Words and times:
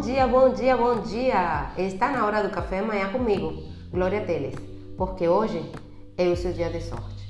Bom 0.00 0.06
dia, 0.06 0.26
bom 0.26 0.54
dia, 0.54 0.76
bom 0.78 1.02
dia! 1.02 1.74
Está 1.76 2.10
na 2.10 2.24
hora 2.24 2.42
do 2.42 2.48
café 2.48 2.78
amanhã 2.78 3.12
comigo, 3.12 3.52
Glória 3.90 4.24
Teles, 4.24 4.54
porque 4.96 5.28
hoje 5.28 5.60
é 6.16 6.26
o 6.26 6.34
seu 6.34 6.54
dia 6.54 6.70
de 6.70 6.80
sorte. 6.80 7.22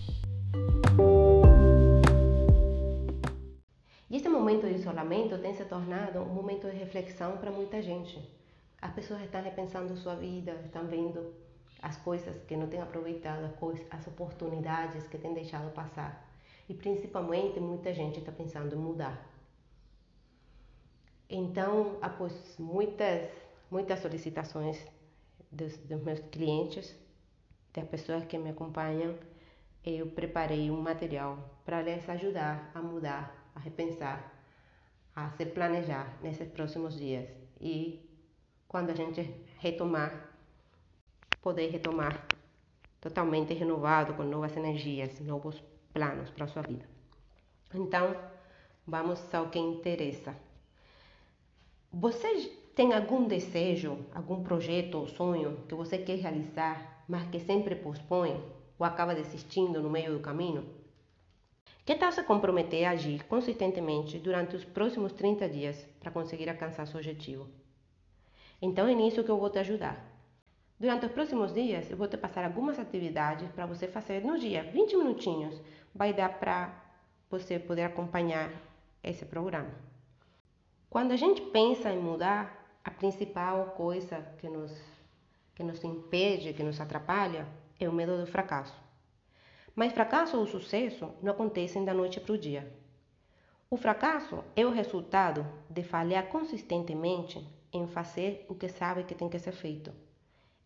E 4.09 4.17
este 4.17 4.29
momento 4.29 4.69
de 4.69 4.75
isolamento 4.75 5.37
tem 5.39 5.53
se 5.53 5.65
tornado 5.65 6.21
um 6.21 6.33
momento 6.33 6.71
de 6.71 6.77
reflexão 6.77 7.39
para 7.39 7.51
muita 7.51 7.83
gente. 7.83 8.17
As 8.81 8.93
pessoas 8.93 9.23
estão 9.23 9.43
repensando 9.43 9.97
sua 9.97 10.15
vida, 10.15 10.53
estão 10.65 10.87
vendo 10.87 11.35
as 11.83 11.97
coisas 11.97 12.41
que 12.45 12.55
não 12.55 12.69
têm 12.69 12.81
aproveitado, 12.81 13.51
as 13.91 14.07
oportunidades 14.07 15.09
que 15.09 15.19
têm 15.19 15.35
deixado 15.35 15.75
passar. 15.75 16.25
E 16.69 16.75
principalmente 16.75 17.59
muita 17.59 17.93
gente 17.93 18.21
está 18.21 18.31
pensando 18.31 18.77
em 18.77 18.79
mudar. 18.79 19.29
Então, 21.31 21.97
após 22.03 22.33
muitas, 22.59 23.31
muitas 23.71 24.01
solicitações 24.01 24.85
dos, 25.51 25.77
dos 25.79 26.03
meus 26.03 26.19
clientes, 26.19 26.93
das 27.73 27.87
pessoas 27.89 28.25
que 28.25 28.37
me 28.37 28.51
acompanham, 28.51 29.15
eu 29.85 30.09
preparei 30.09 30.73
um 30.73 30.81
material 30.81 31.39
para 31.65 31.83
lhes 31.83 32.09
ajudar 32.09 32.73
a 32.75 32.83
mudar, 32.83 33.51
a 33.55 33.61
repensar, 33.61 34.35
a 35.15 35.31
se 35.31 35.47
planejar 35.47 36.19
nesses 36.21 36.49
próximos 36.49 36.99
dias 36.99 37.29
e 37.61 38.11
quando 38.67 38.91
a 38.91 38.95
gente 38.95 39.23
retomar, 39.59 40.31
poder 41.41 41.71
retomar 41.71 42.27
totalmente 43.01 43.55
renovado, 43.55 44.15
com 44.15 44.25
novas 44.25 44.57
energias, 44.57 45.21
novos 45.21 45.63
planos 45.93 46.29
para 46.31 46.45
a 46.45 46.49
sua 46.49 46.63
vida. 46.63 46.85
Então, 47.73 48.17
vamos 48.87 49.33
ao 49.33 49.49
que 49.49 49.59
interessa. 49.59 50.50
Você 51.93 52.53
tem 52.73 52.93
algum 52.93 53.27
desejo, 53.27 53.99
algum 54.15 54.45
projeto 54.45 54.95
ou 54.95 55.09
sonho 55.09 55.65
que 55.69 55.75
você 55.75 55.99
quer 55.99 56.19
realizar, 56.19 57.05
mas 57.09 57.29
que 57.29 57.41
sempre 57.41 57.75
pospõe 57.75 58.41
ou 58.79 58.87
acaba 58.87 59.13
desistindo 59.13 59.83
no 59.83 59.91
meio 59.91 60.13
do 60.13 60.21
caminho? 60.21 60.65
Que 61.85 61.97
tal 61.97 62.13
se 62.13 62.23
comprometer 62.23 62.85
a 62.85 62.93
agir 62.93 63.25
consistentemente 63.25 64.21
durante 64.21 64.55
os 64.55 64.65
próximos 64.65 65.13
30 65.15 65.49
dias 65.49 65.85
para 65.99 66.13
conseguir 66.13 66.49
alcançar 66.49 66.87
seu 66.87 66.99
objetivo? 66.99 67.49
Então 68.63 68.87
é 68.87 68.95
nisso 68.95 69.25
que 69.25 69.31
eu 69.31 69.39
vou 69.39 69.51
te 69.51 69.59
ajudar. 69.59 69.99
Durante 70.79 71.07
os 71.07 71.13
próximos 71.13 71.53
dias, 71.53 71.91
eu 71.91 71.97
vou 71.97 72.07
te 72.07 72.17
passar 72.17 72.45
algumas 72.45 72.79
atividades 72.79 73.51
para 73.51 73.67
você 73.67 73.89
fazer 73.89 74.25
no 74.25 74.39
dia, 74.39 74.63
20 74.63 74.97
minutinhos. 74.97 75.61
Vai 75.93 76.15
dar 76.15 76.39
para 76.39 76.73
você 77.29 77.59
poder 77.59 77.83
acompanhar 77.83 78.53
esse 79.03 79.25
programa. 79.25 79.90
Quando 80.91 81.13
a 81.13 81.17
gente 81.17 81.41
pensa 81.41 81.89
em 81.93 82.01
mudar, 82.01 82.67
a 82.85 82.91
principal 82.91 83.67
coisa 83.77 84.27
que 84.39 84.49
nos, 84.49 84.77
que 85.55 85.63
nos 85.63 85.85
impede, 85.85 86.53
que 86.53 86.65
nos 86.65 86.81
atrapalha, 86.81 87.47
é 87.79 87.89
o 87.89 87.93
medo 87.93 88.19
do 88.19 88.27
fracasso. 88.27 88.77
Mas 89.73 89.93
fracasso 89.93 90.37
ou 90.37 90.45
sucesso 90.49 91.09
não 91.23 91.31
acontecem 91.31 91.85
da 91.85 91.95
noite 91.95 92.19
para 92.19 92.33
o 92.33 92.39
dia. 92.39 92.69
O 93.71 93.77
fracasso 93.77 94.43
é 94.57 94.67
o 94.67 94.73
resultado 94.73 95.47
de 95.71 95.85
falhar 95.85 96.27
consistentemente 96.27 97.47
em 97.73 97.87
fazer 97.87 98.45
o 98.49 98.55
que 98.57 98.69
sabe 98.69 99.05
que 99.05 99.15
tem 99.15 99.29
que 99.29 99.39
ser 99.39 99.53
feito, 99.53 99.93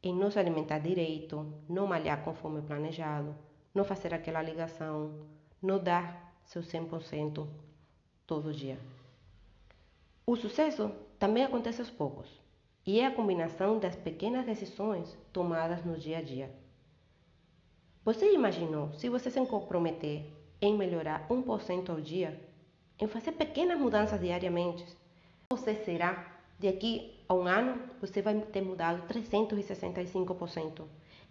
em 0.03 0.15
não 0.15 0.31
se 0.31 0.39
alimentar 0.39 0.79
direito, 0.79 1.53
não 1.69 1.87
malhar 1.87 2.25
conforme 2.25 2.63
planejado, 2.63 3.37
não 3.75 3.85
fazer 3.85 4.15
aquela 4.15 4.41
ligação, 4.41 5.21
não 5.61 5.79
dar 5.79 6.35
seu 6.47 6.63
100% 6.63 7.47
todo 8.27 8.55
dia. 8.55 8.79
O 10.27 10.37
sucesso 10.37 10.91
também 11.19 11.45
acontece 11.45 11.83
aos 11.83 11.91
poucos 11.91 12.27
e 12.87 12.99
é 12.99 13.05
a 13.05 13.15
combinação 13.15 13.79
das 13.79 13.95
pequenas 13.95 14.47
decisões 14.47 15.15
tomadas 15.31 15.85
no 15.85 15.99
dia 15.99 16.17
a 16.17 16.23
dia. 16.23 16.51
Você 18.07 18.33
imaginou 18.33 18.91
se 18.95 19.11
você 19.11 19.31
se 19.31 19.45
comprometer 19.45 20.25
em 20.63 20.79
melhorar 20.79 21.29
1% 21.29 21.91
ao 21.91 22.01
dia, 22.01 22.41
em 22.99 23.07
fazer 23.07 23.33
pequenas 23.33 23.79
mudanças 23.79 24.19
diariamente, 24.19 24.87
você 25.51 25.75
será, 25.75 26.39
de 26.59 26.69
aqui 26.69 27.23
a 27.29 27.35
um 27.35 27.47
ano, 27.47 27.83
você 28.01 28.23
vai 28.23 28.41
ter 28.41 28.63
mudado 28.63 29.07
365% 29.07 30.85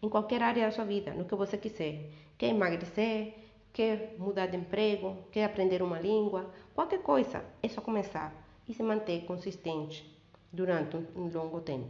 em 0.03 0.09
qualquer 0.09 0.43
área 0.43 0.67
da 0.67 0.71
sua 0.71 0.85
vida, 0.85 1.15
no 1.15 1.25
que 1.25 1.33
você 1.33 1.57
quiser. 1.57 2.11
Quer 2.37 2.49
emagrecer, 2.49 3.33
quer 3.73 4.15
mudar 4.19 4.45
de 4.45 4.57
emprego, 4.57 5.17
quer 5.31 5.45
aprender 5.45 5.81
uma 5.81 5.99
língua, 5.99 6.53
qualquer 6.75 7.01
coisa, 7.01 7.43
é 7.63 7.67
só 7.67 7.81
começar 7.81 8.42
e 8.67 8.73
se 8.73 8.83
manter 8.83 9.25
consistente 9.25 10.13
durante 10.51 10.97
um 11.15 11.29
longo 11.29 11.61
tempo. 11.61 11.89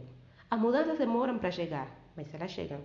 As 0.50 0.60
mudanças 0.60 0.98
demoram 0.98 1.38
para 1.38 1.50
chegar, 1.50 1.88
mas 2.16 2.32
elas 2.32 2.50
chegam. 2.50 2.80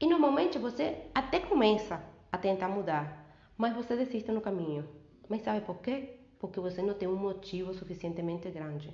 E 0.00 0.06
normalmente 0.06 0.58
você 0.58 1.02
até 1.14 1.40
começa 1.40 2.02
a 2.32 2.38
tentar 2.38 2.68
mudar, 2.68 3.26
mas 3.56 3.74
você 3.74 3.96
desiste 3.96 4.32
no 4.32 4.40
caminho. 4.40 4.88
Mas 5.28 5.42
sabe 5.42 5.60
por 5.60 5.78
quê? 5.80 6.18
Porque 6.38 6.58
você 6.58 6.80
não 6.80 6.94
tem 6.94 7.08
um 7.08 7.16
motivo 7.16 7.74
suficientemente 7.74 8.50
grande. 8.50 8.90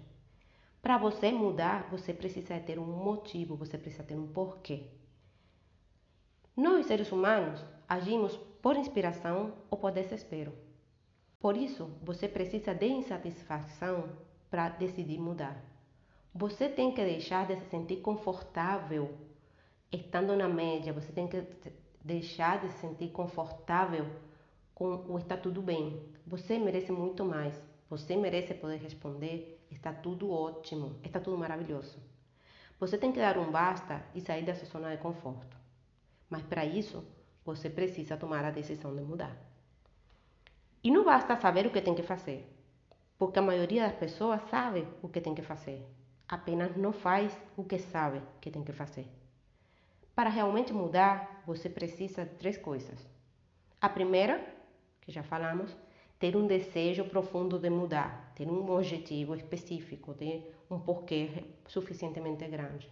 Para 0.83 0.99
você 0.99 1.33
mudar, 1.33 1.89
você 1.91 2.13
precisa 2.13 2.59
ter 2.61 2.79
um 2.79 2.85
motivo, 2.85 3.57
você 3.57 3.77
precisa 3.79 4.03
ter 4.03 4.15
um 4.15 4.27
porquê. 4.27 4.85
Nós, 6.57 6.87
seres 6.87 7.13
humanos, 7.13 7.65
agimos 7.89 8.37
por 8.63 8.77
inspiração 8.77 9.53
ou 9.71 9.79
por 9.79 9.93
desespero. 9.93 10.53
Por 11.39 11.57
isso, 11.57 11.91
você 12.03 12.29
precisa 12.29 12.75
de 12.75 12.87
insatisfação 12.87 14.09
para 14.51 14.69
decidir 14.71 15.19
mudar. 15.19 15.63
Você 16.35 16.69
tem 16.69 16.93
que 16.93 17.03
deixar 17.03 17.47
de 17.47 17.57
se 17.57 17.67
sentir 17.71 17.97
confortável 17.97 19.15
estando 19.91 20.37
na 20.37 20.49
média, 20.49 20.93
você 20.93 21.13
tem 21.13 21.29
que 21.29 21.43
deixar 22.05 22.61
de 22.61 22.69
se 22.73 22.79
sentir 22.81 23.11
confortável 23.11 24.07
com 24.75 25.07
o 25.09 25.19
está 25.19 25.37
tudo 25.37 25.63
bem. 25.63 26.03
Você 26.27 26.59
merece 26.59 26.93
muito 26.93 27.25
mais. 27.25 27.61
Você 27.89 28.17
merece 28.17 28.55
poder 28.55 28.79
responder: 28.79 29.65
está 29.71 29.93
tudo 29.93 30.31
ótimo, 30.31 30.97
está 31.03 31.21
tudo 31.21 31.39
maravilhoso. 31.39 31.99
Você 32.79 32.99
tem 32.99 33.13
que 33.13 33.19
dar 33.19 33.39
um 33.39 33.51
basta 33.51 34.05
e 34.15 34.21
sair 34.21 34.45
da 34.45 34.55
sua 34.55 34.69
zona 34.69 34.95
de 34.95 35.03
conforto. 35.03 35.57
Mas 36.29 36.43
para 36.43 36.65
isso, 36.65 37.05
você 37.45 37.71
precisa 37.71 38.17
tomar 38.17 38.45
a 38.45 38.51
decisão 38.51 38.95
de 38.95 39.03
mudar. 39.03 39.35
E 40.87 40.91
não 40.93 41.03
basta 41.03 41.35
saber 41.35 41.67
o 41.67 41.73
que 41.73 41.83
tem 41.83 41.97
que 41.97 42.05
fazer, 42.05 42.47
porque 43.19 43.41
a 43.41 43.43
maioria 43.43 43.83
das 43.83 43.97
pessoas 43.97 44.41
sabe 44.49 44.87
o 45.03 45.09
que 45.09 45.21
tem 45.21 45.35
que 45.35 45.43
fazer, 45.43 45.85
apenas 46.29 46.77
não 46.77 46.93
faz 46.93 47.37
o 47.57 47.65
que 47.65 47.77
sabe 47.77 48.23
que 48.41 48.53
tem 48.53 48.63
que 48.63 48.71
fazer. 48.73 49.05
Para 50.15 50.31
realmente 50.31 50.73
mudar, 50.73 51.43
você 51.45 51.69
precisa 51.69 52.25
de 52.25 52.37
três 52.37 52.57
coisas. 52.57 53.05
A 53.81 53.89
primeira, 53.89 54.41
que 55.01 55.11
já 55.11 55.25
falamos, 55.25 55.77
ter 56.21 56.37
um 56.37 56.47
desejo 56.47 57.05
profundo 57.07 57.59
de 57.59 57.69
mudar, 57.69 58.33
ter 58.37 58.47
um 58.47 58.71
objetivo 58.71 59.35
específico, 59.35 60.15
ter 60.15 60.55
um 60.71 60.79
porquê 60.79 61.47
suficientemente 61.67 62.47
grande. 62.47 62.89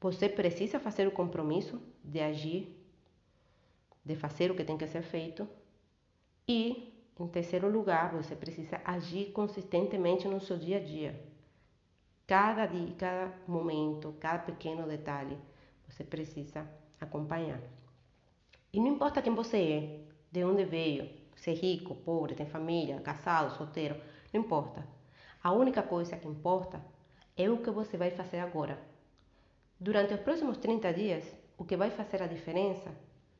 Você 0.00 0.28
precisa 0.28 0.80
fazer 0.80 1.06
o 1.06 1.12
compromisso 1.12 1.80
de 2.02 2.18
agir, 2.18 2.76
de 4.04 4.16
fazer 4.16 4.50
o 4.50 4.56
que 4.56 4.64
tem 4.64 4.76
que 4.76 4.88
ser 4.88 5.02
feito 5.02 5.48
e 6.48 6.92
em 7.18 7.28
terceiro 7.28 7.70
lugar, 7.70 8.12
você 8.12 8.34
precisa 8.34 8.80
agir 8.84 9.30
consistentemente 9.32 10.26
no 10.26 10.40
seu 10.40 10.58
dia 10.58 10.78
a 10.78 10.80
dia. 10.80 11.24
Cada 12.26 12.66
dia, 12.66 12.94
cada 12.98 13.32
momento, 13.46 14.14
cada 14.18 14.40
pequeno 14.40 14.86
detalhe, 14.88 15.38
você 15.86 16.02
precisa 16.02 16.68
acompanhar. 17.00 17.60
E 18.72 18.80
não 18.80 18.88
importa 18.88 19.22
quem 19.22 19.32
você 19.32 19.58
é, 19.58 20.00
de 20.32 20.44
onde 20.44 20.64
veio, 20.64 21.08
se 21.36 21.50
é 21.50 21.54
rico, 21.54 21.94
pobre, 21.94 22.34
tem 22.34 22.46
família, 22.46 23.00
casado, 23.00 23.56
solteiro, 23.56 24.00
não 24.32 24.40
importa. 24.40 24.84
A 25.42 25.52
única 25.52 25.82
coisa 25.82 26.16
que 26.16 26.26
importa 26.26 26.84
é 27.36 27.48
o 27.48 27.58
que 27.58 27.70
você 27.70 27.96
vai 27.96 28.10
fazer 28.10 28.38
agora. 28.40 28.78
Durante 29.78 30.14
os 30.14 30.20
próximos 30.20 30.56
30 30.58 30.92
dias, 30.92 31.24
o 31.56 31.64
que 31.64 31.76
vai 31.76 31.90
fazer 31.90 32.22
a 32.22 32.26
diferença 32.26 32.90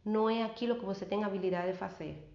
não 0.05 0.29
é 0.31 0.45
aquilo 0.45 0.77
que 0.77 0.85
você 0.85 1.05
tem 1.05 1.25
habilidade 1.25 1.73
de 1.73 1.79
fazer, 1.79 2.34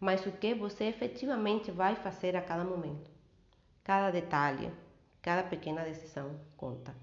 mas 0.00 0.24
o 0.24 0.32
que 0.32 0.54
você 0.54 0.84
efetivamente 0.84 1.70
vai 1.70 1.94
fazer 1.94 2.34
a 2.34 2.40
cada 2.40 2.64
momento. 2.64 3.10
Cada 3.84 4.10
detalhe, 4.10 4.72
cada 5.20 5.42
pequena 5.42 5.84
decisão 5.84 6.40
conta. 6.56 6.94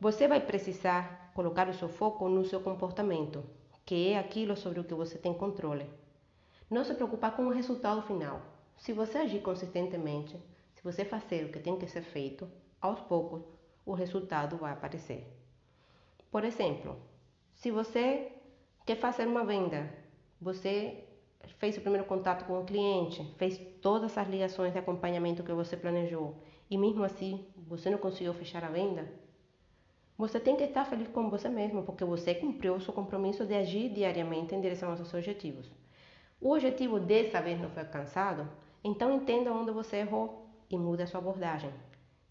Você 0.00 0.26
vai 0.26 0.40
precisar 0.40 1.30
colocar 1.34 1.68
o 1.68 1.74
seu 1.74 1.88
foco 1.88 2.28
no 2.28 2.44
seu 2.44 2.60
comportamento, 2.60 3.44
que 3.84 4.08
é 4.08 4.18
aquilo 4.18 4.56
sobre 4.56 4.80
o 4.80 4.84
que 4.84 4.94
você 4.94 5.18
tem 5.18 5.34
controle. 5.34 5.88
Não 6.70 6.82
se 6.82 6.94
preocupar 6.94 7.36
com 7.36 7.46
o 7.46 7.52
resultado 7.52 8.02
final. 8.02 8.40
Se 8.78 8.92
você 8.92 9.18
agir 9.18 9.42
consistentemente, 9.42 10.40
se 10.74 10.82
você 10.82 11.04
fazer 11.04 11.44
o 11.44 11.52
que 11.52 11.58
tem 11.58 11.78
que 11.78 11.86
ser 11.86 12.02
feito, 12.02 12.50
aos 12.80 13.00
poucos 13.00 13.42
o 13.84 13.92
resultado 13.92 14.56
vai 14.56 14.72
aparecer. 14.72 15.26
Por 16.30 16.44
exemplo, 16.44 16.96
se 17.54 17.70
você 17.70 18.32
quer 18.86 18.96
fazer 18.96 19.26
uma 19.26 19.44
venda, 19.44 19.92
você 20.40 21.04
fez 21.58 21.76
o 21.76 21.80
primeiro 21.80 22.06
contato 22.06 22.44
com 22.46 22.60
o 22.60 22.64
cliente, 22.64 23.24
fez 23.36 23.58
todas 23.80 24.16
as 24.16 24.28
ligações 24.28 24.72
de 24.72 24.78
acompanhamento 24.78 25.42
que 25.42 25.52
você 25.52 25.76
planejou 25.76 26.36
e 26.70 26.76
mesmo 26.76 27.04
assim 27.04 27.44
você 27.68 27.90
não 27.90 27.98
conseguiu 27.98 28.34
fechar 28.34 28.64
a 28.64 28.68
venda, 28.68 29.08
você 30.16 30.38
tem 30.38 30.54
que 30.54 30.62
estar 30.62 30.84
feliz 30.84 31.08
com 31.08 31.28
você 31.28 31.48
mesmo, 31.48 31.82
porque 31.82 32.04
você 32.04 32.36
cumpriu 32.36 32.76
o 32.76 32.80
seu 32.80 32.94
compromisso 32.94 33.44
de 33.44 33.54
agir 33.54 33.92
diariamente 33.92 34.54
em 34.54 34.60
direção 34.60 34.90
aos 34.90 34.98
seus 34.98 35.12
objetivos. 35.12 35.68
O 36.40 36.52
objetivo 36.52 37.00
dessa 37.00 37.40
vez 37.40 37.60
não 37.60 37.68
foi 37.68 37.82
alcançado, 37.82 38.48
então 38.84 39.12
entenda 39.12 39.52
onde 39.52 39.72
você 39.72 39.96
errou 39.96 40.46
e 40.70 40.78
mude 40.78 41.02
a 41.02 41.06
sua 41.08 41.18
abordagem, 41.18 41.70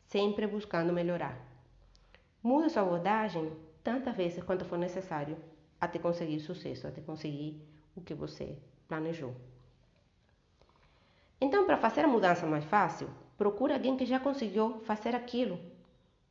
sempre 0.06 0.48
buscando 0.48 0.94
melhorar. 0.94 1.38
Mude 2.42 2.70
sua 2.70 2.84
abordagem 2.84 3.52
tantas 3.84 4.16
vezes 4.16 4.42
quanto 4.44 4.64
for 4.64 4.78
necessário 4.78 5.36
até 5.80 6.00
conseguir 6.00 6.40
sucesso, 6.40 6.88
até 6.88 7.02
conseguir 7.02 7.62
o 7.98 8.02
que 8.02 8.14
você 8.14 8.58
planejou. 8.88 9.34
Então, 11.40 11.66
para 11.66 11.78
fazer 11.78 12.06
a 12.06 12.08
mudança 12.08 12.46
mais 12.46 12.64
fácil, 12.66 13.10
procure 13.38 13.74
alguém 13.74 13.98
que 13.98 14.06
já 14.06 14.20
conseguiu 14.20 14.80
fazer 14.86 15.16
aquilo 15.16 15.60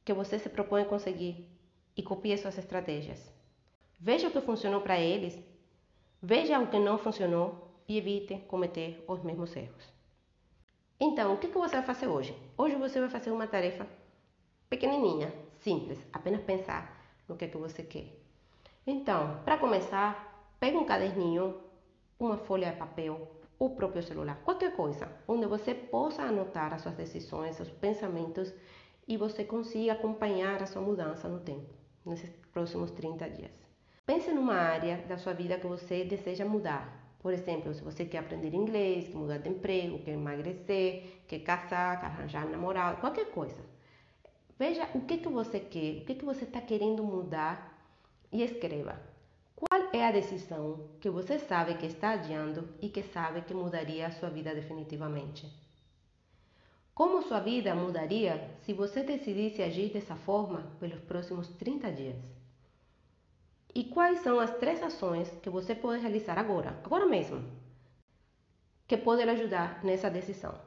que 0.04 0.12
você 0.12 0.38
se 0.38 0.48
propõe 0.48 0.82
a 0.82 0.86
conseguir 0.86 1.48
e 1.96 2.02
copie 2.02 2.36
suas 2.38 2.58
estratégias. 2.58 3.30
Veja 4.00 4.28
o 4.28 4.30
que 4.30 4.40
funcionou 4.40 4.80
para 4.80 4.98
eles, 4.98 5.38
veja 6.20 6.58
o 6.58 6.66
que 6.66 6.78
não 6.78 6.98
funcionou 6.98 7.70
e 7.86 7.98
evite 7.98 8.38
cometer 8.48 9.04
os 9.06 9.22
mesmos 9.22 9.54
erros. 9.54 9.92
Então, 10.98 11.34
o 11.34 11.38
que 11.38 11.48
você 11.48 11.76
vai 11.76 11.84
fazer 11.84 12.06
hoje? 12.06 12.36
Hoje 12.56 12.76
você 12.76 13.00
vai 13.00 13.08
fazer 13.08 13.30
uma 13.30 13.46
tarefa 13.46 13.86
pequenininha, 14.70 15.32
simples, 15.60 15.98
apenas 16.12 16.42
pensar 16.42 16.96
no 17.28 17.36
que, 17.36 17.44
é 17.44 17.48
que 17.48 17.56
você 17.56 17.82
quer. 17.82 18.06
Então, 18.86 19.40
para 19.44 19.58
começar, 19.58 20.54
pegue 20.58 20.76
um 20.76 20.84
caderninho, 20.84 21.60
uma 22.24 22.36
folha 22.36 22.70
de 22.70 22.76
papel, 22.76 23.28
o 23.58 23.70
próprio 23.70 24.02
celular, 24.02 24.40
qualquer 24.44 24.74
coisa, 24.74 25.08
onde 25.28 25.46
você 25.46 25.74
possa 25.74 26.22
anotar 26.22 26.74
as 26.74 26.82
suas 26.82 26.94
decisões, 26.94 27.56
seus 27.56 27.70
pensamentos 27.70 28.52
e 29.06 29.16
você 29.16 29.44
consiga 29.44 29.92
acompanhar 29.92 30.62
a 30.62 30.66
sua 30.66 30.82
mudança 30.82 31.28
no 31.28 31.40
tempo, 31.40 31.72
nesses 32.04 32.30
próximos 32.52 32.90
30 32.90 33.30
dias. 33.30 33.52
Pense 34.04 34.32
numa 34.32 34.54
área 34.54 34.96
da 35.08 35.16
sua 35.16 35.32
vida 35.32 35.58
que 35.58 35.66
você 35.66 36.04
deseja 36.04 36.44
mudar. 36.44 37.00
Por 37.20 37.32
exemplo, 37.32 37.72
se 37.72 37.82
você 37.84 38.04
quer 38.04 38.18
aprender 38.18 38.52
inglês, 38.52 39.06
quer 39.06 39.14
mudar 39.14 39.38
de 39.38 39.48
emprego, 39.48 40.00
quer 40.00 40.12
emagrecer, 40.12 41.22
quer 41.28 41.38
casar, 41.40 42.00
quer 42.00 42.06
arranjar 42.06 42.48
namorado, 42.48 43.00
qualquer 43.00 43.26
coisa. 43.30 43.64
Veja 44.58 44.88
o 44.94 45.02
que, 45.02 45.18
que 45.18 45.28
você 45.28 45.60
quer, 45.60 46.02
o 46.02 46.04
que, 46.04 46.16
que 46.16 46.24
você 46.24 46.44
está 46.44 46.60
querendo 46.60 47.04
mudar 47.04 47.78
e 48.32 48.42
escreva. 48.42 49.00
É 49.94 50.06
a 50.06 50.10
decisão 50.10 50.88
que 51.00 51.10
você 51.10 51.38
sabe 51.38 51.74
que 51.74 51.84
está 51.84 52.12
adiando 52.12 52.66
e 52.80 52.88
que 52.88 53.02
sabe 53.02 53.42
que 53.42 53.52
mudaria 53.52 54.06
a 54.06 54.10
sua 54.10 54.30
vida 54.30 54.54
definitivamente? 54.54 55.46
Como 56.94 57.20
sua 57.20 57.40
vida 57.40 57.74
mudaria 57.74 58.56
se 58.62 58.72
você 58.72 59.02
decidisse 59.02 59.62
agir 59.62 59.92
dessa 59.92 60.16
forma 60.16 60.62
pelos 60.80 60.98
próximos 61.00 61.46
30 61.48 61.92
dias? 61.92 62.16
E 63.74 63.84
quais 63.84 64.20
são 64.20 64.40
as 64.40 64.56
três 64.56 64.82
ações 64.82 65.30
que 65.42 65.50
você 65.50 65.74
pode 65.74 66.00
realizar 66.00 66.38
agora, 66.38 66.70
agora 66.82 67.04
mesmo, 67.04 67.44
que 68.88 68.96
podem 68.96 69.28
ajudar 69.28 69.84
nessa 69.84 70.08
decisão? 70.08 70.58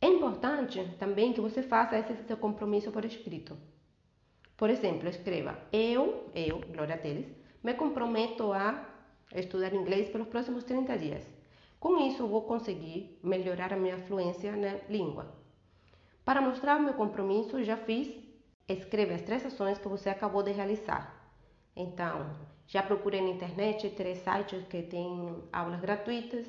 É 0.00 0.08
importante 0.08 0.84
também 0.98 1.32
que 1.32 1.40
você 1.40 1.62
faça 1.62 1.96
esse 1.96 2.24
seu 2.24 2.36
compromisso 2.36 2.90
por 2.90 3.04
escrito. 3.04 3.56
Por 4.56 4.70
exemplo, 4.70 5.08
escreva: 5.08 5.58
Eu, 5.72 6.30
eu, 6.34 6.60
Glória 6.60 6.98
Teles, 6.98 7.26
me 7.62 7.74
comprometo 7.74 8.52
a 8.52 8.84
estudar 9.34 9.72
inglês 9.72 10.08
pelos 10.08 10.28
próximos 10.28 10.64
30 10.64 10.98
dias. 10.98 11.26
Com 11.80 11.98
isso, 12.06 12.26
vou 12.26 12.42
conseguir 12.42 13.18
melhorar 13.22 13.72
a 13.72 13.76
minha 13.76 13.98
fluência 13.98 14.54
na 14.54 14.78
língua. 14.88 15.34
Para 16.24 16.40
mostrar 16.40 16.78
o 16.78 16.82
meu 16.82 16.94
compromisso, 16.94 17.62
já 17.64 17.76
fiz. 17.76 18.08
Escreva 18.68 19.14
as 19.14 19.22
três 19.22 19.44
ações 19.44 19.78
que 19.78 19.88
você 19.88 20.08
acabou 20.08 20.42
de 20.42 20.52
realizar. 20.52 21.02
Então, 21.74 22.30
já 22.66 22.82
procurei 22.82 23.20
na 23.20 23.30
internet 23.30 23.90
três 23.90 24.18
sites 24.18 24.64
que 24.68 24.82
têm 24.82 25.42
aulas 25.52 25.80
gratuitas. 25.80 26.46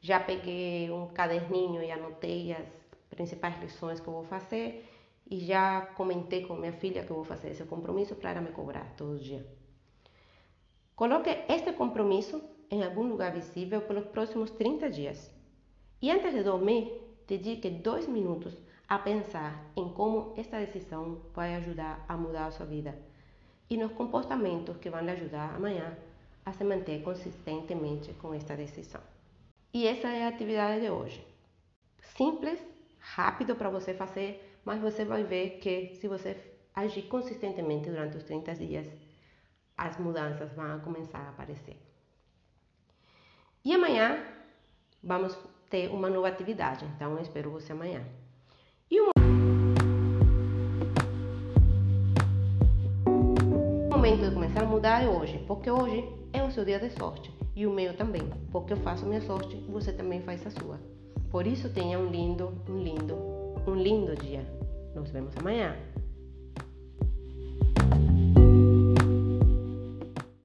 Já 0.00 0.18
peguei 0.18 0.90
um 0.90 1.06
caderninho 1.08 1.80
e 1.80 1.92
anotei 1.92 2.52
as 2.52 2.66
principais 3.08 3.56
lições 3.60 4.00
que 4.00 4.08
eu 4.08 4.12
vou 4.12 4.24
fazer 4.24 4.84
e 5.32 5.40
já 5.40 5.80
comentei 5.96 6.44
com 6.44 6.54
minha 6.56 6.74
filha 6.74 7.02
que 7.04 7.10
eu 7.10 7.16
vou 7.16 7.24
fazer 7.24 7.52
esse 7.52 7.64
compromisso 7.64 8.14
para 8.14 8.32
ela 8.32 8.42
me 8.42 8.52
cobrar 8.52 8.92
todo 8.98 9.18
dia. 9.18 9.42
Coloque 10.94 11.30
este 11.48 11.72
compromisso 11.72 12.42
em 12.70 12.84
algum 12.84 13.04
lugar 13.04 13.32
visível 13.32 13.80
pelos 13.80 14.04
próximos 14.08 14.50
30 14.50 14.90
dias. 14.90 15.30
E 16.02 16.10
antes 16.10 16.34
de 16.34 16.42
dormir, 16.42 16.92
dedique 17.26 17.70
dois 17.70 18.06
minutos 18.06 18.54
a 18.86 18.98
pensar 18.98 19.72
em 19.74 19.88
como 19.88 20.34
esta 20.36 20.58
decisão 20.58 21.22
vai 21.32 21.54
ajudar 21.54 22.04
a 22.06 22.14
mudar 22.14 22.48
a 22.48 22.50
sua 22.50 22.66
vida 22.66 22.94
e 23.70 23.78
nos 23.78 23.92
comportamentos 23.92 24.76
que 24.76 24.90
vão 24.90 25.00
lhe 25.00 25.12
ajudar 25.12 25.54
amanhã 25.54 25.96
a 26.44 26.52
se 26.52 26.62
manter 26.62 27.02
consistentemente 27.02 28.12
com 28.20 28.34
esta 28.34 28.54
decisão. 28.54 29.00
E 29.72 29.86
essa 29.86 30.08
é 30.08 30.24
a 30.24 30.28
atividade 30.28 30.82
de 30.82 30.90
hoje. 30.90 31.26
Simples, 32.02 32.62
rápido 32.98 33.56
para 33.56 33.70
você 33.70 33.94
fazer, 33.94 34.51
mas 34.64 34.80
você 34.80 35.04
vai 35.04 35.24
ver 35.24 35.58
que 35.58 35.94
se 35.96 36.08
você 36.08 36.36
agir 36.74 37.02
consistentemente 37.02 37.90
durante 37.90 38.16
os 38.16 38.24
30 38.24 38.54
dias, 38.54 38.86
as 39.76 39.96
mudanças 39.98 40.52
vão 40.52 40.80
começar 40.80 41.18
a 41.18 41.30
aparecer. 41.30 41.76
E 43.64 43.72
amanhã 43.72 44.24
vamos 45.02 45.36
ter 45.70 45.88
uma 45.90 46.10
nova 46.10 46.28
atividade, 46.28 46.84
então 46.96 47.12
eu 47.12 47.22
espero 47.22 47.50
você 47.50 47.72
amanhã. 47.72 48.04
E 48.90 49.00
o 49.00 49.10
momento 53.90 54.28
de 54.28 54.34
começar 54.34 54.62
a 54.62 54.66
mudar 54.66 55.02
é 55.02 55.08
hoje, 55.08 55.38
porque 55.46 55.70
hoje 55.70 56.04
é 56.32 56.42
o 56.42 56.50
seu 56.50 56.64
dia 56.64 56.78
de 56.78 56.90
sorte 56.90 57.32
e 57.54 57.66
o 57.66 57.72
meu 57.72 57.96
também, 57.96 58.22
porque 58.50 58.72
eu 58.72 58.78
faço 58.78 59.06
minha 59.06 59.20
sorte 59.20 59.56
você 59.68 59.92
também 59.92 60.22
faz 60.22 60.46
a 60.46 60.50
sua. 60.50 60.80
Por 61.30 61.46
isso 61.46 61.72
tenha 61.72 61.98
um 61.98 62.06
lindo, 62.06 62.52
um 62.68 62.82
lindo, 62.82 63.41
um 63.66 63.74
lindo 63.74 64.14
dia. 64.16 64.44
Nos 64.94 65.10
vemos 65.10 65.36
amanhã. 65.36 65.76